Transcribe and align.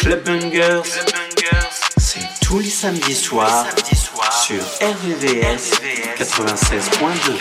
Clubbangers, 0.00 0.82
c'est 1.98 2.20
tous 2.42 2.58
les 2.58 2.68
samedis 2.68 3.14
soirs 3.14 3.66
sur 4.30 4.62
RVVS 4.80 5.80
96.2. 6.18 7.38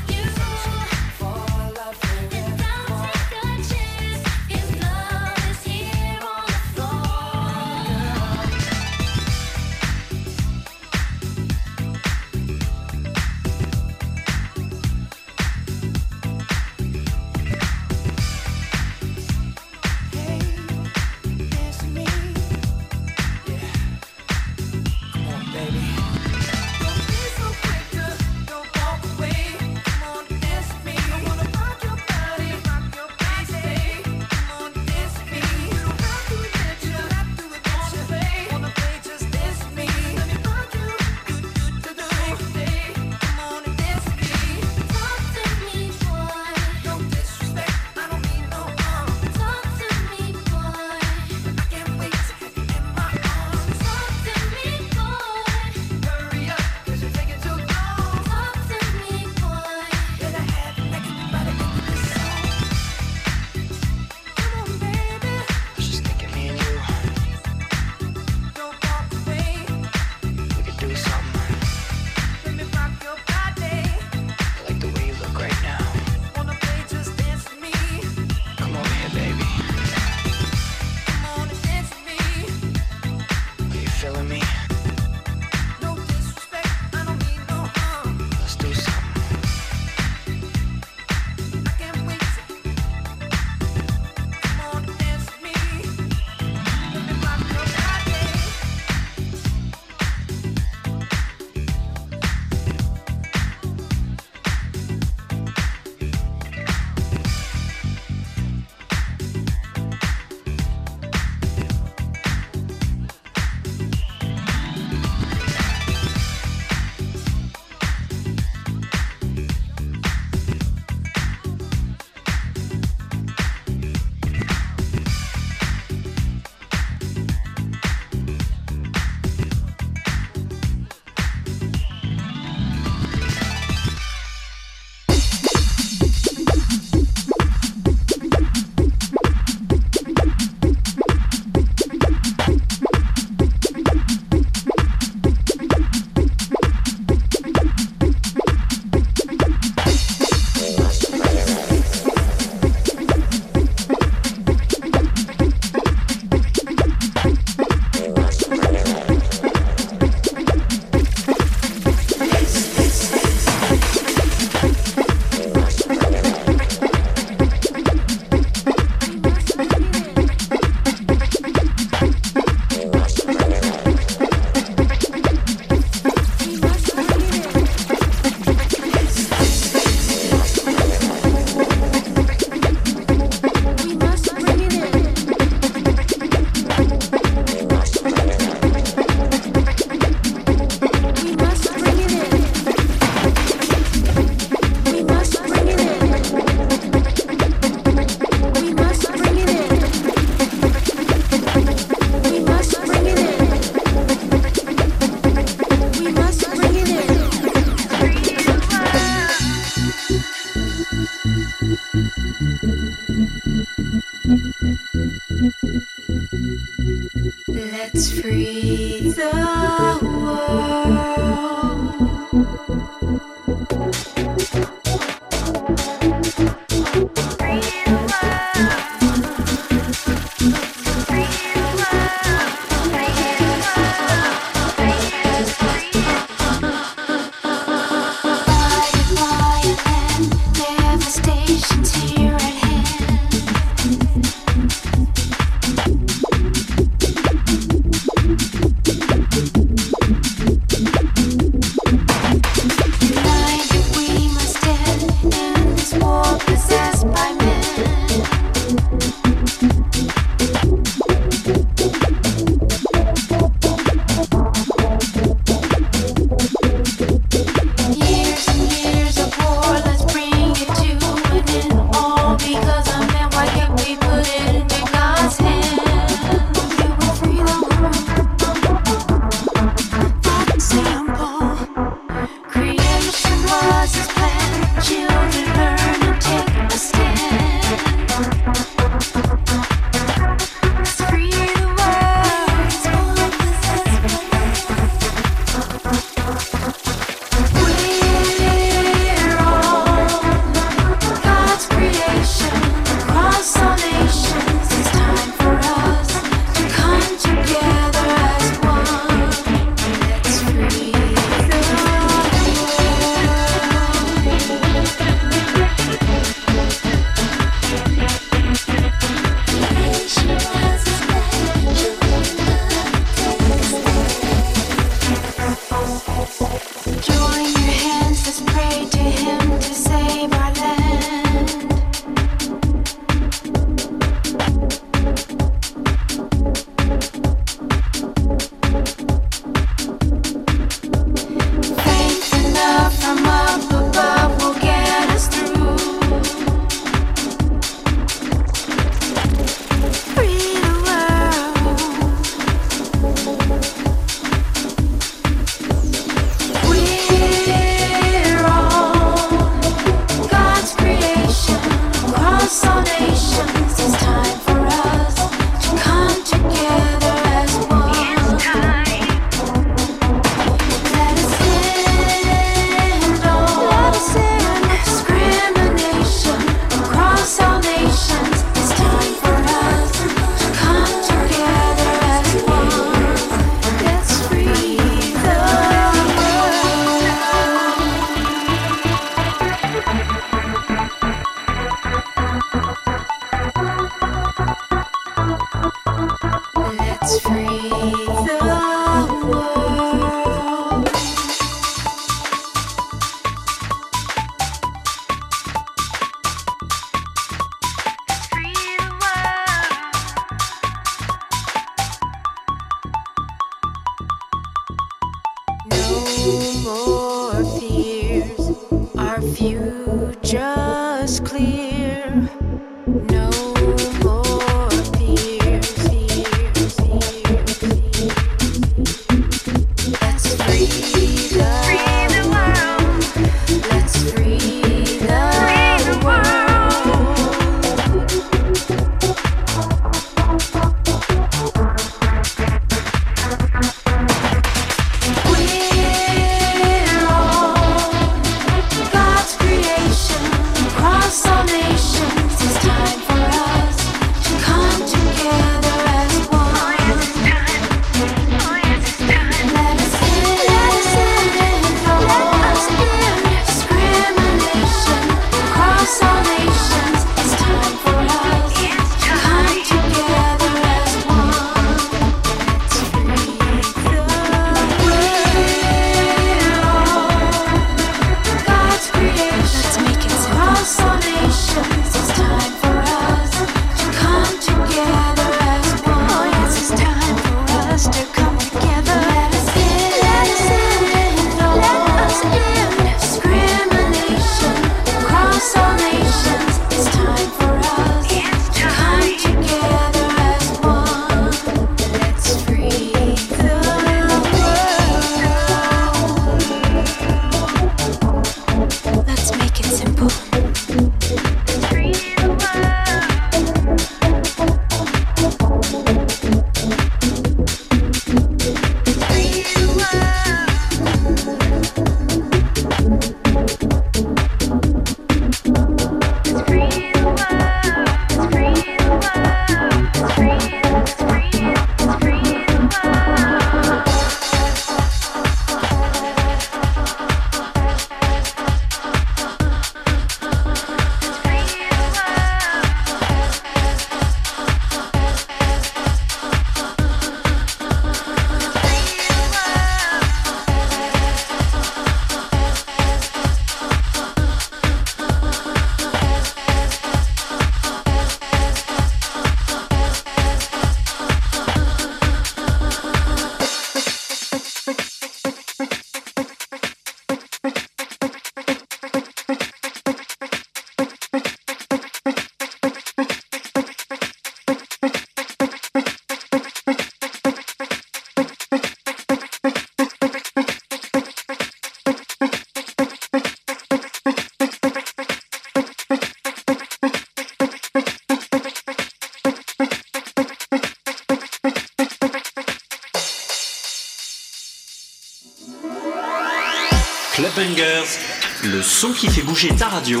bouger 599.34 599.56
ta 599.56 599.66
radio 599.66 600.00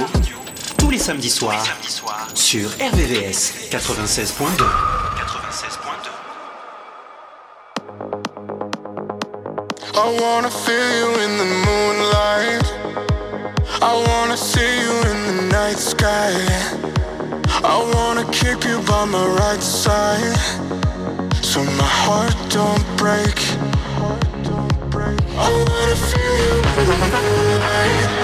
tous 0.78 0.90
les 0.90 0.98
samedis 0.98 1.28
soirs 1.28 1.66
soir, 1.88 2.28
sur 2.34 2.70
RVVS 2.70 3.68
96.2. 3.68 4.62
96 5.16 5.78
I 9.92 10.20
wanna 10.20 10.48
feel 10.48 10.88
you 11.00 11.08
in 11.24 11.36
the 11.36 11.48
moonlight. 11.66 12.64
I 13.82 14.04
wanna 14.06 14.36
see 14.36 14.60
you 14.60 14.92
in 15.10 15.26
the 15.26 15.42
night 15.50 15.78
sky. 15.78 16.32
I 17.64 17.76
wanna 17.92 18.24
keep 18.30 18.62
you 18.64 18.78
by 18.86 19.04
my 19.04 19.26
right 19.40 19.60
side. 19.60 20.38
So 21.42 21.64
my 21.64 21.90
heart 22.04 22.36
don't 22.50 22.86
break. 22.96 23.36
I 25.36 25.50
wanna 25.50 25.96
feel 25.96 26.34
you 26.46 26.54
in 26.78 26.86
the 26.86 27.08
moonlight. 27.10 28.23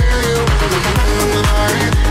sorry 1.61 2.10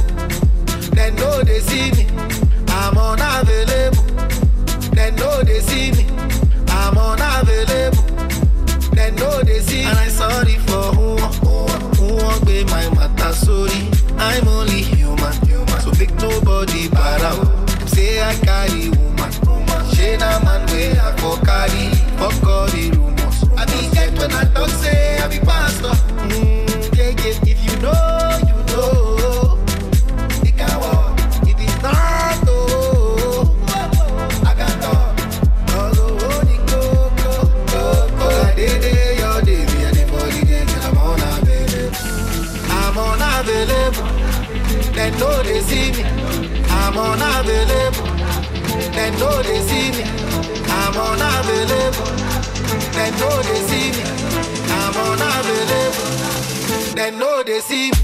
see 1.71 1.91
me. 1.91 2.07
I'm 2.67 2.97
unavailable. 2.97 3.70
unavailable. 47.01 48.05
They 48.95 49.09
know 49.19 49.35
they 49.41 49.59
see 49.67 49.87
me. 49.97 50.03
I'm 50.77 50.95
unavailable. 51.09 52.09
They 52.97 53.09
know 53.19 53.35
they 53.47 53.59
see 53.69 53.87
me. 53.95 54.03
I'm 54.77 54.95
unavailable. 55.09 56.07
They 56.95 57.09
know 57.19 57.43
they 57.43 57.59
see 57.59 57.91
me. 57.91 57.97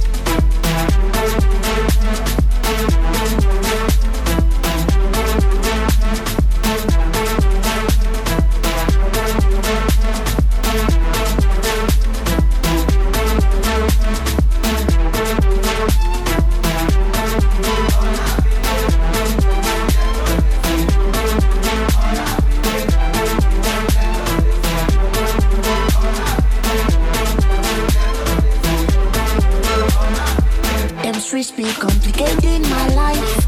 Sometimes 31.20 31.52
be 31.52 31.64
complicating 31.64 32.62
my 32.70 32.88
life. 32.94 33.48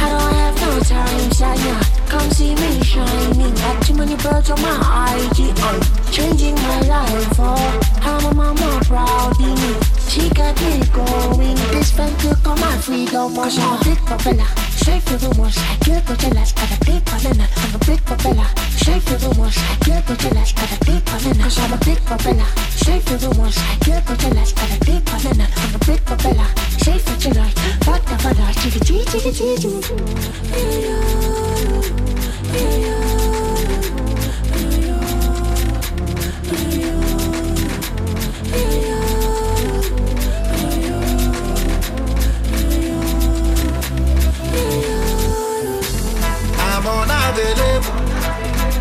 I 0.00 0.08
don't 0.10 0.32
have 0.32 0.54
no 0.60 0.78
time, 0.78 1.30
Shania. 1.30 2.08
Come 2.08 2.30
see 2.30 2.54
me 2.54 2.82
shining. 2.84 3.52
Got 3.56 3.82
too 3.84 3.94
many 3.94 4.14
birds 4.14 4.48
on 4.48 4.62
my 4.62 5.18
IG. 5.18 5.52
I'm 5.58 6.12
changing 6.12 6.54
my 6.54 6.80
life. 6.82 7.34
Oh, 7.40 7.80
how 8.00 8.20
my 8.20 8.32
mama 8.32 8.80
proud 8.84 9.40
in 9.40 9.54
me. 9.56 9.74
She 10.08 10.30
got 10.30 10.54
me 10.62 10.86
going. 10.94 11.56
This 11.72 11.90
fan 11.90 12.16
took 12.18 12.46
all 12.46 12.56
my 12.56 12.78
freedom. 12.78 13.36
Oh, 13.36 13.42
Cause 13.42 13.58
I'm 13.58 13.82
big 13.82 13.98
propeller. 14.06 14.69
Shape 14.84 15.04
the 15.04 15.18
rumors, 15.18 15.58
I 15.58 15.76
get 15.84 16.06
the 16.06 16.16
jealous, 16.16 16.52
got 16.52 16.72
a 16.72 16.78
big 16.86 17.04
banana. 17.04 17.46
I'm 17.56 17.74
a 17.74 17.78
big 17.84 18.00
propeller. 18.04 18.48
I 18.48 19.76
get 19.84 20.06
the 20.06 20.16
jealous, 20.16 20.52
got 20.52 20.72
a 20.72 20.78
big 20.86 21.04
I'm 21.58 21.74
a 21.74 21.78
big 21.84 22.00
propeller. 22.06 22.48
I 22.80 23.76
get 23.84 24.08
a 24.72 24.84
big 24.86 25.04
banana. 25.04 25.46
I'm 25.54 25.74
a 25.74 25.78
big 25.84 26.00
propeller. 26.06 26.48
The 26.80 27.16
jealous, 27.20 27.52
bada 27.84 28.16
bada, 28.24 28.46
chitty 28.62 28.80
chitty 28.80 29.20
chitty 29.20 29.56
chitty. 32.56 32.89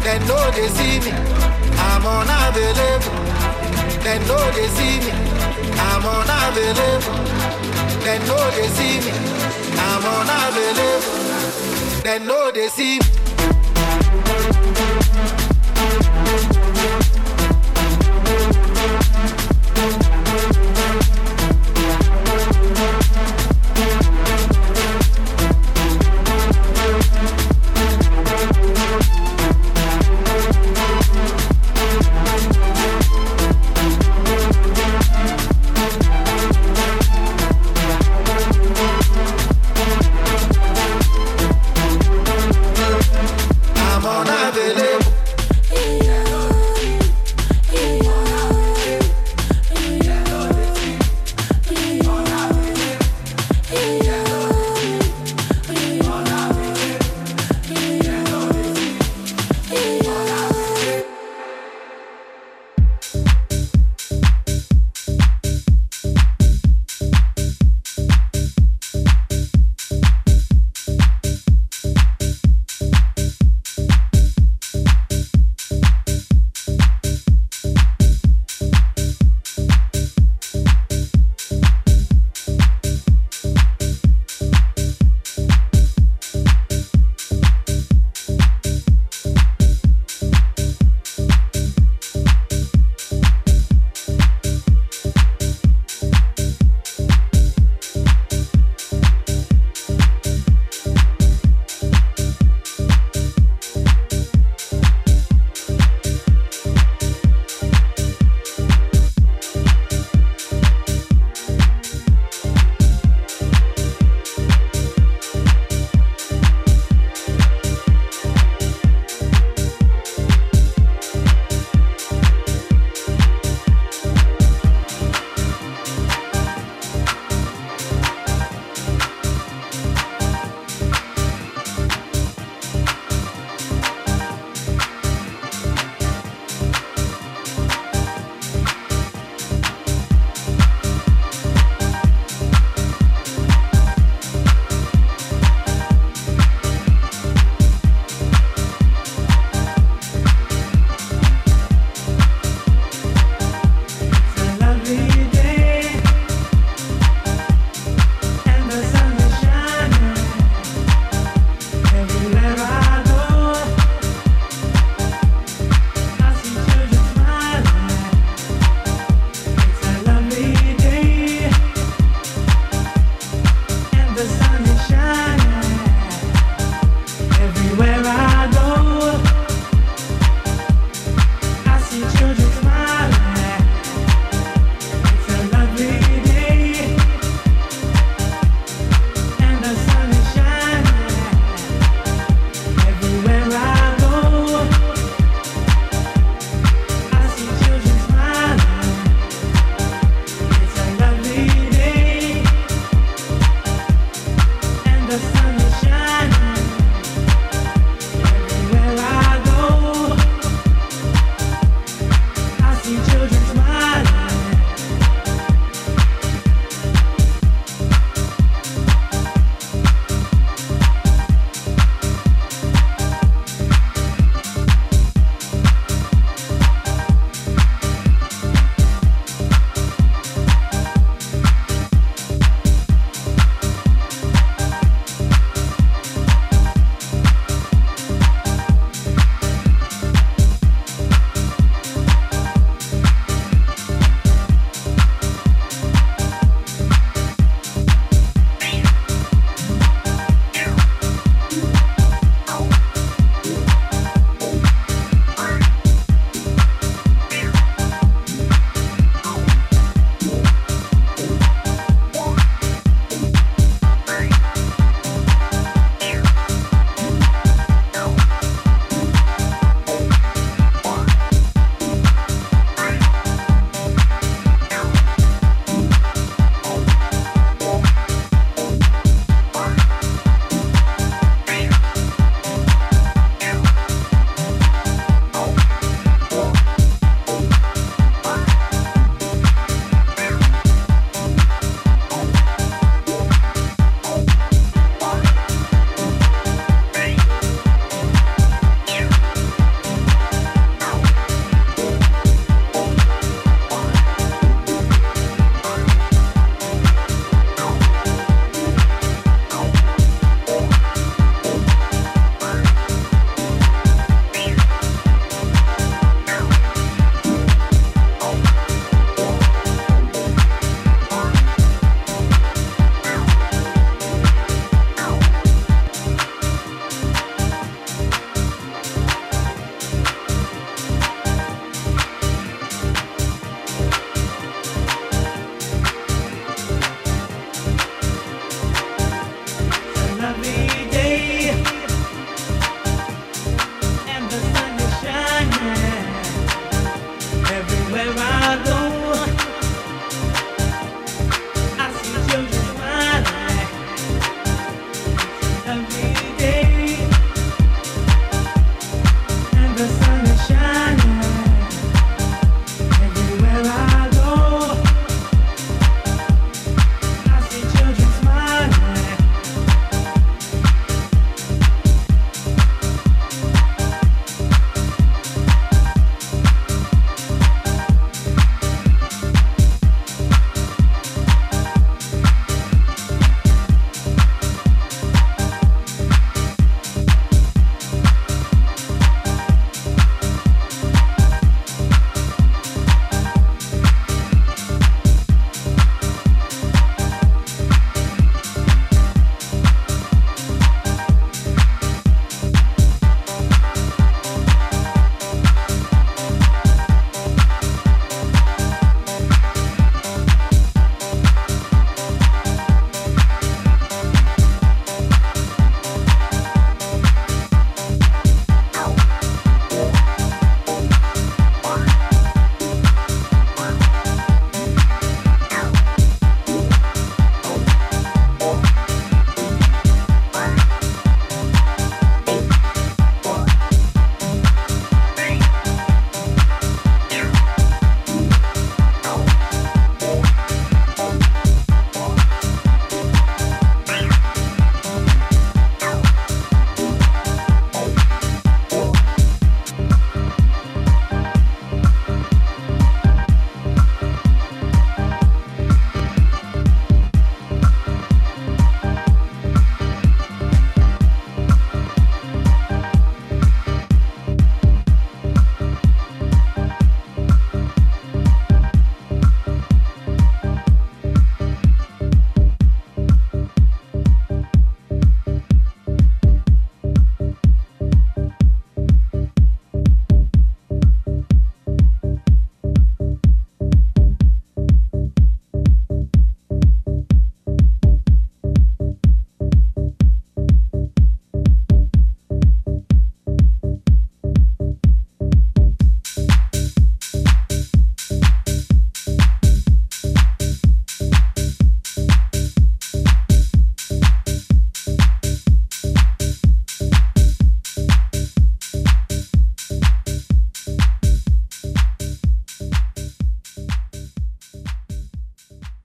They 0.10 0.18
know 0.26 0.49
they 0.49 0.68
see 0.70 0.99
me. 1.01 1.12
I'm 1.78 2.03
on 2.03 2.28
unavailable. 2.28 3.14
They 4.03 4.18
know 4.26 4.43
they 4.57 4.68
see 4.70 4.97
me. 5.05 5.12
I'm 5.78 6.03
unavailable. 6.03 7.14
They 8.03 8.18
know 8.26 8.43
they 8.55 8.68
see 8.70 8.95
me. 9.05 9.12
I'm 9.78 10.03
unavailable. 10.18 11.14
They 12.03 12.18
know 12.26 12.51
they 12.51 12.70
see 12.70 12.97
me. 12.97 13.05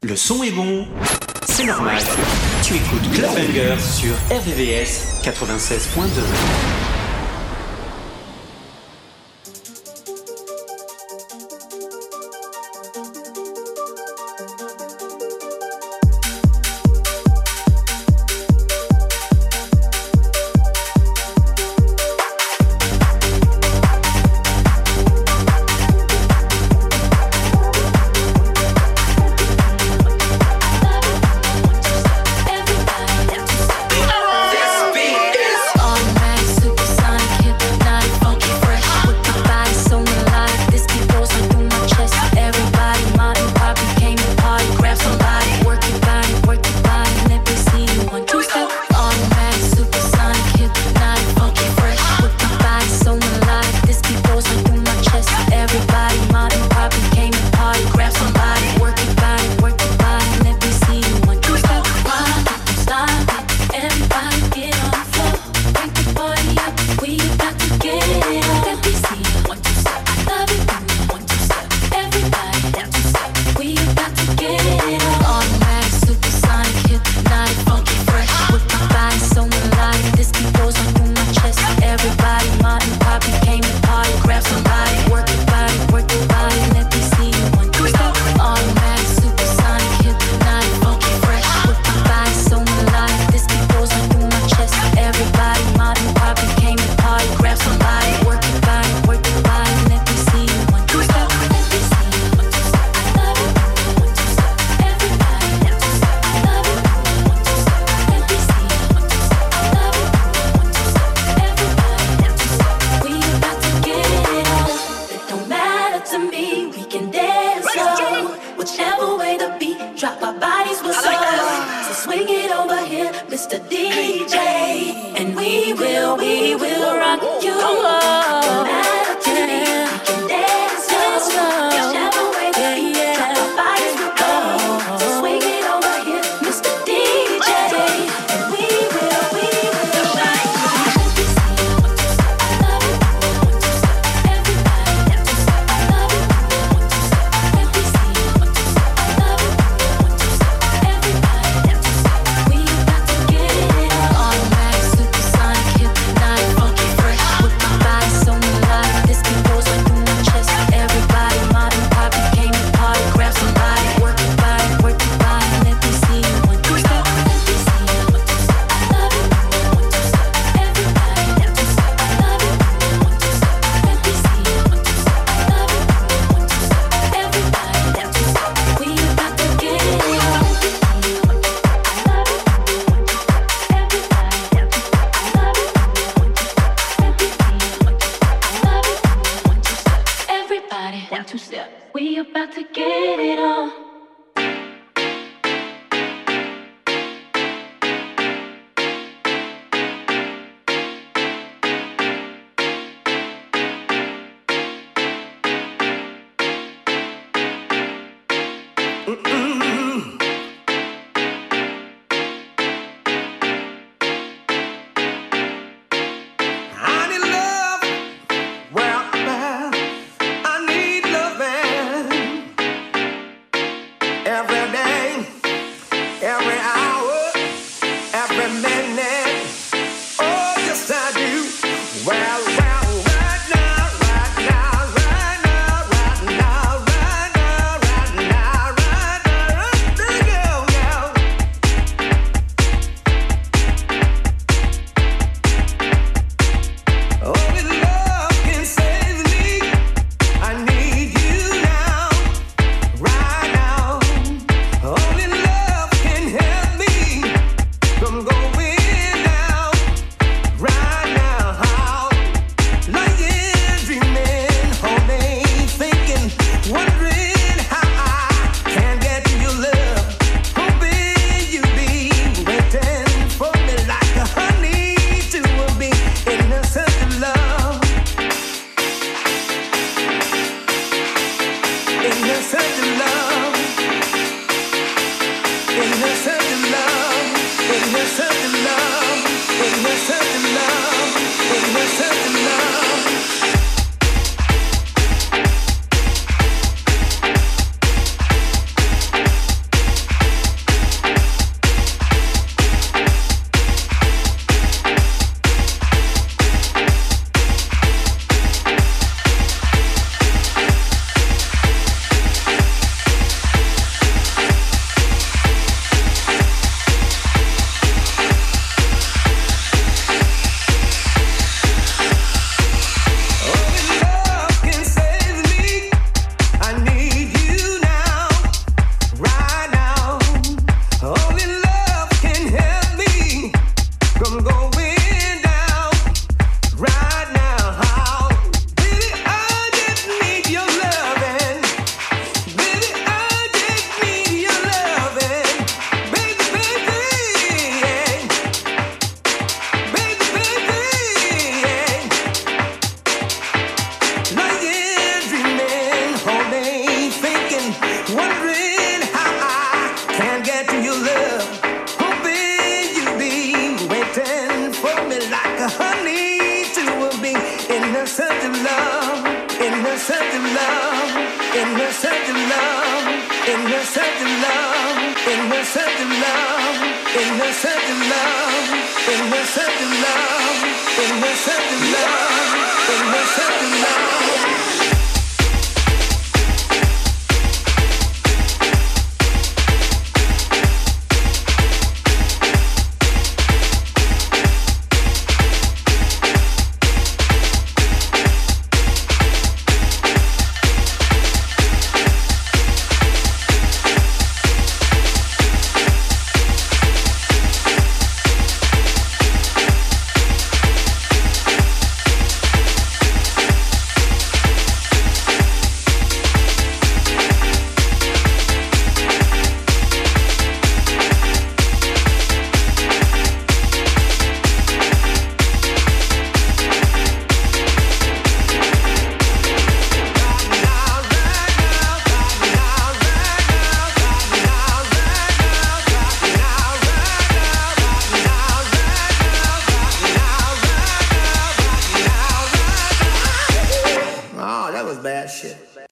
Le 0.07 0.17
son 0.17 0.43
est 0.43 0.51
bon, 0.51 0.87
c'est 1.47 1.65
normal. 1.65 1.97
Tu 2.63 2.75
écoutes 2.75 3.11
Clubbanger 3.15 3.77
sur 3.81 4.13
RVVS 4.31 5.23
96.2. 5.23 6.84